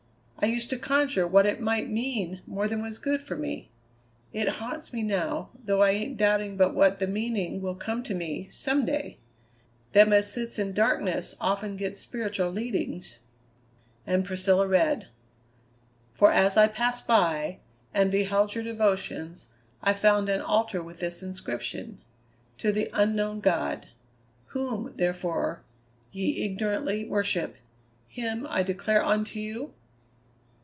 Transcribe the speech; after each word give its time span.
I 0.43 0.47
used 0.47 0.71
to 0.71 0.79
conjure 0.79 1.27
what 1.27 1.45
it 1.45 1.61
might 1.61 1.87
mean 1.87 2.41
more 2.47 2.67
than 2.67 2.81
was 2.81 2.97
good 2.97 3.21
for 3.21 3.35
me. 3.35 3.69
It 4.33 4.47
haunts 4.57 4.91
me 4.91 5.03
now, 5.03 5.51
though 5.53 5.83
I 5.83 5.91
ain't 5.91 6.17
doubting 6.17 6.57
but 6.57 6.73
what 6.73 6.97
the 6.97 7.05
meaning 7.05 7.61
will 7.61 7.75
come 7.75 8.01
to 8.01 8.15
me, 8.15 8.47
some 8.49 8.83
day. 8.83 9.19
Them 9.91 10.11
as 10.11 10.33
sits 10.33 10.57
in 10.57 10.73
darkness 10.73 11.35
often 11.39 11.75
gets 11.77 11.99
spiritual 11.99 12.49
leadings." 12.49 13.19
And 14.07 14.25
Priscilla 14.25 14.65
read: 14.67 15.09
"'For 16.11 16.31
as 16.31 16.57
I 16.57 16.67
passed 16.67 17.05
by, 17.05 17.59
and 17.93 18.09
beheld 18.09 18.55
your 18.55 18.63
devotions, 18.63 19.45
I 19.83 19.93
found 19.93 20.27
an 20.27 20.41
altar 20.41 20.81
with 20.81 20.99
this 21.01 21.21
inscription, 21.21 22.01
To 22.57 22.71
the 22.71 22.89
Unknown 22.93 23.41
God. 23.41 23.89
Whom, 24.47 24.93
therefore, 24.95 25.61
ye 26.11 26.43
ignorantly 26.43 27.05
worship, 27.07 27.57
him 28.07 28.47
I 28.49 28.63
declare 28.63 29.05
unto 29.05 29.37
you?'" 29.37 29.75